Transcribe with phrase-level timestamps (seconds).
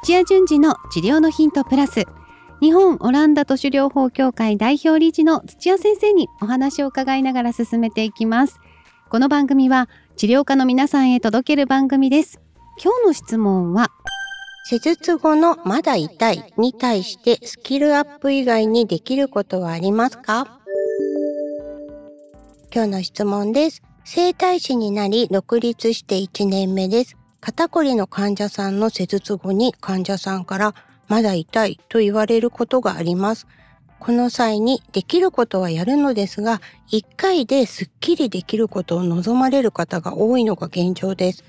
[0.00, 2.06] 土屋順次の治療のヒントプラス
[2.62, 8.58] 日本オランダ都市療法協会代表理事の土屋先生にお話を伺いながら進めていきます
[9.10, 12.40] この番組は治療家の皆さんへ届ける番組です
[12.82, 13.90] 今日の質問は
[14.64, 20.58] 施術後のまだ痛いに対してスキルアップ以外にできることはありますか？
[22.74, 23.82] 今日の質問です。
[24.04, 27.16] 整体師になり独立して1年目です。
[27.44, 30.76] 肩こりの患者さんの施術後に患者さんから
[31.08, 33.48] まだ痛いと言われることがあります。
[33.98, 36.60] この際にできることはやるのですが、
[36.92, 41.42] 1回ですっきりできることを望まれる方が多いのが現状です。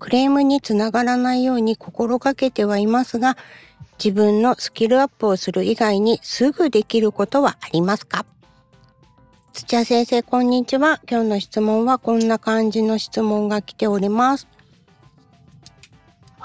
[0.00, 3.36] クレームにつながらないように心がけてはいますが、
[4.04, 8.26] 自分のスキルアップをする以外にすぐできることはありますか？
[9.52, 11.00] 土屋先生、こんにちは。
[11.08, 14.48] 今日の質問はこんな感じの質問が来ております。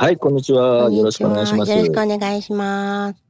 [0.00, 0.90] はい、こんにちは。
[0.90, 1.72] よろしくお願いします。
[1.72, 3.22] よろしくお願いします。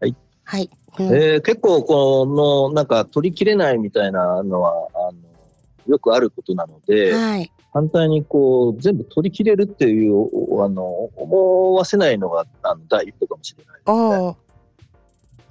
[0.00, 0.16] はい。
[0.44, 0.70] はい。
[1.00, 5.12] うん、えー、結構、この、なんか、取りきれないみたいなのは、あの、
[5.88, 7.50] よくあることなので、はい。
[7.72, 14.14] 反対にこう、全部取り切れるっていう、あの、思わせないのが、あの、第一歩かもしれないですね。
[14.24, 14.36] ああ。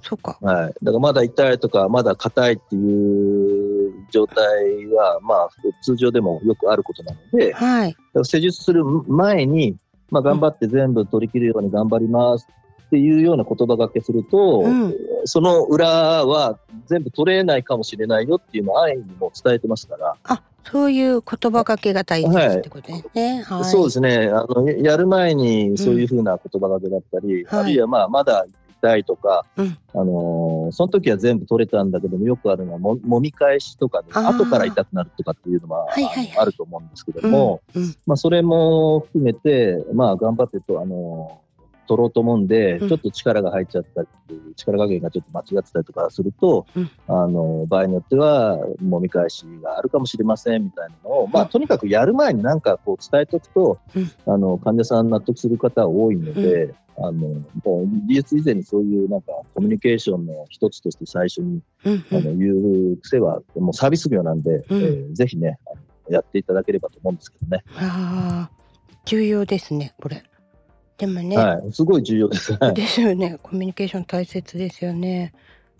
[0.00, 0.38] そうか。
[0.40, 0.74] はい。
[0.82, 5.48] だからまだ痛いとか、まだ硬いっていう状態は、まあ、
[5.82, 7.90] 通常でもよくあることなので、はい。
[7.90, 9.76] だから施術する前に、
[10.12, 12.46] まあ、頑張って全部取り切るように頑張ります
[12.86, 15.88] っていうような言葉がけすると、うん、その裏
[16.26, 20.14] は全部取れないかもしれないよっていうのを安易にも伝えてますから。
[20.24, 23.42] あ、そういう言葉かけが大切ってことですね。
[23.44, 24.28] はい、そうですね。
[24.30, 28.44] あの、やる前にそういうふうな言葉がけだったり、うん、あるいはまあ、まだ
[28.82, 37.82] たいとか、うん、あのー、その時は全部取れたんだけども、よくあるのはも、もみ返しとかで、後から痛くなるとかっていうのは、はいはいはい、あると思うんですけども、うん。
[37.82, 41.42] うん、まあ、それも含めて、まあ、頑張ってと、あのー
[41.86, 44.08] 取ろうと思うんで、ちょっと力が入っちゃったり、
[44.56, 65.58] 力加減がちょっと間違ってたりとかすると、うん、あの、場合によっては、もみ返しがあるかもしれませんみたいなのを、まあ、とにかくやる前になんかこう伝えておくと、うん、あの、患者さん納得する方は多いので、あの、もう技術以前にそういうなんかコミュニケーションの一つとして最初に、うんうん、あの言う癖はもうサービス業なんで、うん、えー、ぜひね、
[66.08, 67.64] やっていただければと思うんですけどね。
[67.76, 68.50] ああ、
[69.04, 70.22] 重要ですね、これ。
[70.98, 72.56] でもね、はい、すごい重要です。
[72.74, 73.38] ですよね。
[73.42, 75.32] コミュニケーション大切ですよね。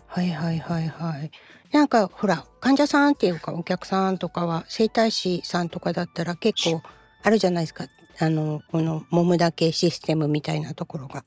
[0.07, 1.31] はいはいはいはい。
[1.71, 6.83] なんかほら患者さんっていうかお客さんとかは整体師さんとかだったら結構
[7.23, 7.85] あるじゃないですか。
[8.19, 11.23] あのこの揉むだけシステムみたいなところが、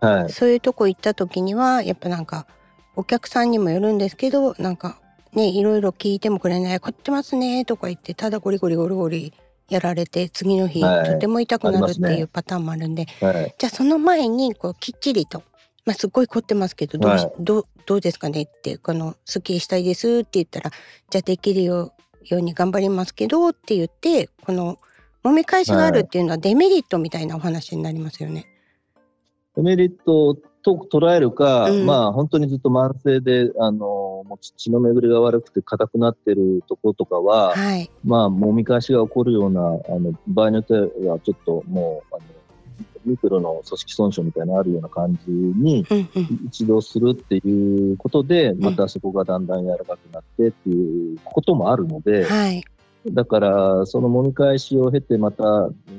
[0.00, 2.46] はい、そういうとこ行った時にはやっぱなんか
[2.94, 4.98] お客さんにもよるんですけどなんか
[5.32, 9.32] ねいろいろ聞いてもくれない「凝ってますね」とか言ってただゴリゴリゴリゴリ
[9.68, 15.42] やられて次の日、はい、とても痛くなるっていうパターンもあるんで、はい、じゃあその前にこうきっちりと、
[15.86, 20.70] まあ、すっごい凝ってますけどどう,、はい、どどうですかねってこの「すっきりしたいです」って言ったら
[21.10, 21.92] 「じゃあできるよ
[22.30, 24.78] うに頑張りますけど」って言ってこの
[25.24, 28.46] 「揉み返しがあるっていうのはデメリットみたいなお話になりますよね。
[29.56, 39.64] デメリットと捉えるか、うん、まあ本当にずっと慢性で、あの、もう血の巡りが悪くて硬くなってるところとかは、はい、まあ揉み返しが起こるような、あ
[39.98, 42.24] の、場合によってはちょっともう、あの、
[43.04, 45.84] ミクロの組織損傷みたいなのあるような感じに
[46.46, 52.62] 一度するっていうことで、またそこがだんだん柔らかくなってっていうこともあるので、はい、
[53.10, 55.42] だから、その揉み返しを経て、また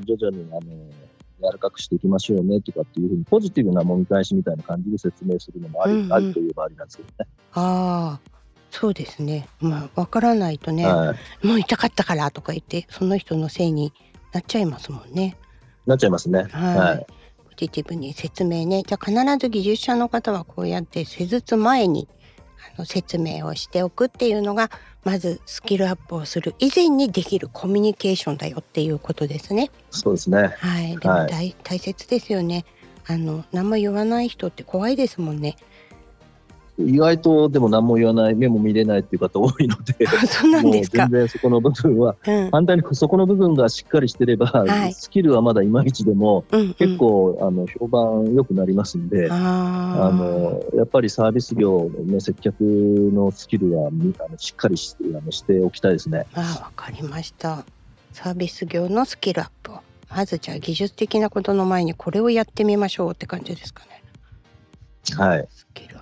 [0.05, 7.29] 徐々にあの柔らかくしていきましょうねとかっていうふうに、ポジティブな揉み返しみたいな感じで説明するのもあり、うんうん、ありといえばありなんですけどね。
[7.53, 8.31] ああ、
[8.71, 9.47] そうですね。
[9.59, 13.91] まあ、わからないとね、はい、もう痛かったからとか言って、その人のせいに
[14.31, 15.37] なっちゃいますもんね。
[15.85, 16.47] なっちゃいますね。
[16.51, 16.77] はい。
[16.77, 17.05] はい、
[17.49, 18.83] ポジティブに説明ね。
[18.83, 22.07] じゃあ必ず技術者の方はこうやって施術前に
[22.75, 24.69] あの説明をしておくっていうのが
[25.03, 29.71] まずスキルアップをする以前にできるコミュニケーションだよっていうことですね。
[29.91, 30.55] そうですね。
[30.59, 32.65] はい、でも大はい、大切ですよね。
[33.05, 35.57] あの何も言わない人って怖いですもんね。
[36.79, 56.25] 意外とでも何も言わない目も見れないっていう方多いので そう全然そこの部分は、うん、反対にそこの部分がしっかりしてれば、はい、スキルはまだいまいちでも、うんうん、結構あの評判良くなりますんであのやっぱりサービス業の接客のスキルはあのしっかりしあのしておきたいですね。
[56.33, 57.65] あわかりました。
[58.13, 59.71] サービス業のスキルアップ
[60.09, 64.03] まずじゃあ技術的なことの前にこれをやってみましょうって感じですかね。
[65.17, 65.47] はい。
[65.49, 65.97] スキル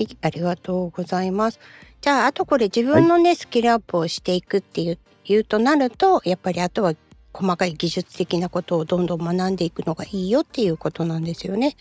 [0.00, 1.60] はい、ありがとうございます。
[2.00, 6.94] じゃあ、あとこれ自分のね、はい、スキルアップをしていくっていう、いうとなると、やっぱりあとは、
[7.32, 11.76] 細かい技術的なことをどんどん学んでいくのがいいよっていうことなんですよね。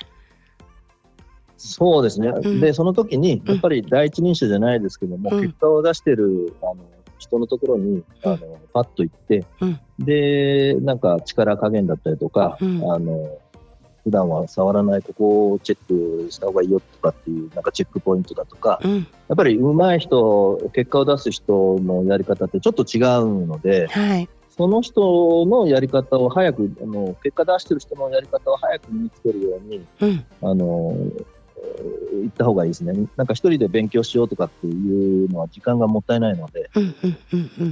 [1.57, 6.77] そうですね、うん、でその時にやっぱり第一人者じゃないですけども、うん、結果を出してるあの
[7.18, 8.38] 人のところに、あの
[8.71, 9.44] パッと行って、
[9.98, 13.39] でなんか力加減だったりとか、あの
[14.09, 19.03] 普段は触らないここをチェックした方がいいよとかっていうなんかチェックポイントだとか、うん、や
[19.33, 30.97] っぱり上手い人結果を出す人のやり方ってちょっと違うので、はい、その人のやり方を早くあの結果出してる人のやり方を早く身につけるように、うん、あの
[32.11, 32.94] 行った方がいいですね。
[33.15, 36.69] なんか一人で勉強しようとかっていうのは時間がもったいないので、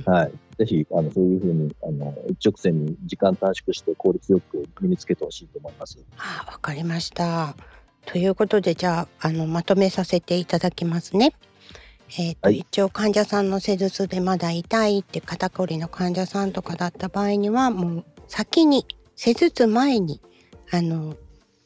[0.06, 0.32] はい。
[0.58, 5.98] ぜひ、あの、そういうふうに、あの、一直線に時間短縮して効率よく身につけてほしいと思います。
[6.16, 7.56] はあ、わかりました。
[8.06, 11.34] ということで、じゃあ、あの、まとめさせていただきますね。
[12.12, 18.86] えーと、はい、一応患者さんの施術でまだ痛いって肩こりの患者さんとかだった場合にはもう先に
[19.16, 20.22] 施術前に
[20.72, 21.16] あの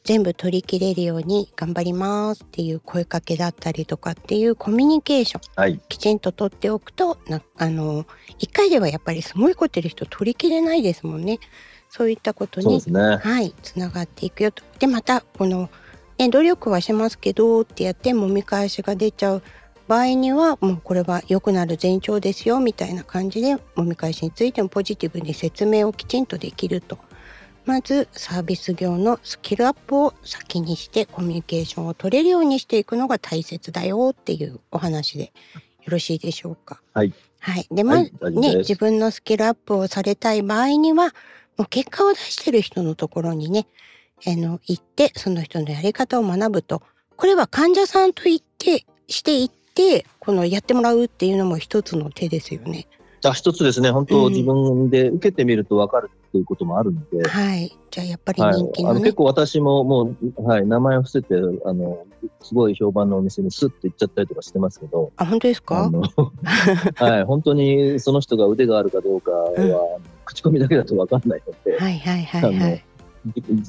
[0.04, 8.04] 全部取り切れるように頑張りますっていう声かけだったりとかっていうコミュニケーション、はい、きちんと取っておくとなあの
[8.40, 11.38] 1回ではやっぱりすごいことる人取り切れないですもんね。
[11.88, 14.64] そういったことに、ね、はい、つながっていくよと。
[14.78, 15.68] でまたこの、
[16.18, 19.42] ね、努力はしますけどってやって揉み返しが出ちゃう
[19.88, 26.98] 場合にはもうこれは良くなる前兆ですよみたいな感じで揉み返しについてもポジティブに説明をきちんとできると。
[27.64, 35.30] まずサービス業のスキルアップを先にしてコミュニケーションを取れるようにしていくのが大切だよっていうお話でよ
[35.88, 36.80] ろしいでしょうか？
[36.92, 37.12] はい。
[37.40, 37.66] はい。
[37.70, 41.06] で、まあ、はい、ね、自分のスキルアップをされたい場合には、
[41.56, 43.66] もう結果を出してる人のところにね、
[44.26, 46.82] あの、行って、その人のやり方を学ぶと、
[47.16, 52.86] これは患者さんと言って、していって、このやってもらうっていうのも一つの手ですよね。
[53.24, 58.88] あ一つですね、本当、自分で受けてみると分かるっていうこともあるので、はい、じゃあやっぱり人気の、ね。
[58.88, 61.34] はい、あの結構私ももう、はい、名前を伏せて
[61.66, 62.06] あの、
[62.40, 65.90] すごい評判のお店にスッと行っちゃったりとかしてますけど、あ本当ですか？
[66.96, 72.84] はい、本当にその人が腕があるかどうかは、うん、口コミだけだと分かんないので、はいはいはい、はい。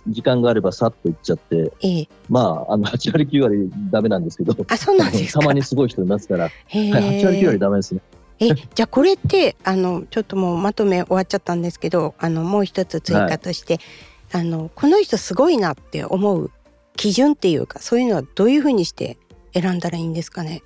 [0.07, 8.01] 時間があればさっと行っちゃって、ええ、まあ、あの、8割9割ダメなんですけど、あ、そうなんです たまにすごい人いますから、はい、8割9割ダメですね。
[8.51, 13.79] えじゃあこれってあのちょっともうまとめ終わっちゃったんですけどあのもう一つ追加として、
[14.31, 16.51] はい、あのこの人すごいなって思う
[16.95, 19.17] 基準っていうかそういうのはどういうふうにして
[19.53, 20.63] 選んだらいいんですかね？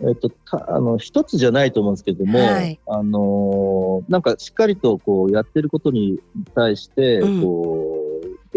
[0.00, 6.20] えっと、あの一つじゃないと思うんですけども、はい、あのなんかしっかりとこうやってることに
[6.54, 7.97] 対して、うん、こう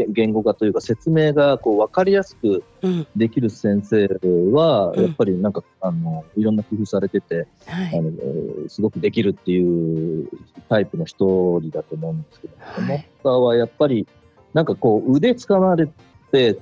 [0.09, 2.63] 言語化というか説明がこう分かりやすく
[3.15, 4.07] できる先生
[4.51, 10.29] は、やっぱりなんか、あのいろんな工夫されてて、はい、あのすごくできるっていう
[10.69, 11.15] タイプの一
[11.59, 14.07] 人だと思うんですけど、はい、その方はやっぱり
[14.53, 15.93] なんかこう腕使われて
[16.31, 16.57] で、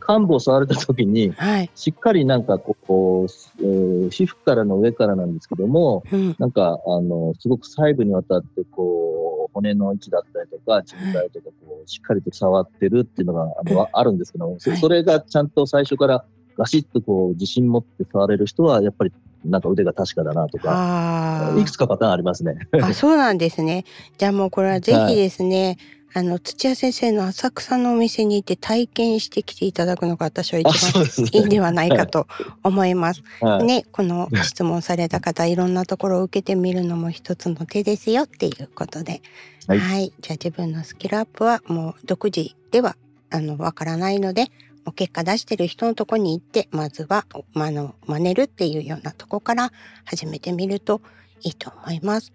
[0.00, 11.50] 患部を触れた時に、はい、しっかりなんかこう、えー、皮膚からの上からなんですけども、うん、なんか、あの、すごく細部にわたって、こう、骨の位置だったりとか、人体とか、
[11.86, 16.24] しっかりと触ってるっていうのがあの、あるんですけどそれがちゃんと最初から
[16.56, 19.12] ガシッとこう、自信持って触れる人は、やっぱり
[19.44, 22.56] なんか腕が確かだなとか、いくつかパターンありますね。
[22.82, 23.84] あ、そうなんですね。
[24.18, 32.26] じゃあもうこれはぜひですね、はいあの、土屋先生の浅草のお店に行って体験してきていただくのが私は一番いいんではないかと
[32.64, 33.22] 思います。
[33.40, 39.22] はい、ね、この質問された方、いろんなところを受けてみるのも一つの手ですよっていうことで。
[39.68, 40.12] はい、はい。
[40.20, 42.96] じゃあ自分のスキルアップはもう独自では、
[43.30, 44.46] あの、わからないので、
[44.84, 49.70] もう結果出してる人のとこに行って、まずは、まの、真似るっていうようなとこから
[50.04, 51.02] 始めてみると
[51.42, 52.32] いいと思います。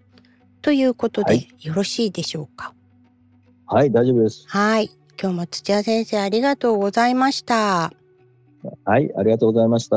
[0.62, 2.72] ということで、はい、よろしいでしょうか？
[3.66, 4.44] はい、大丈夫です。
[4.46, 4.90] はい。
[5.20, 7.92] 今日も土屋先生ありがとうございました。
[8.84, 9.96] はい、ありがとうございました。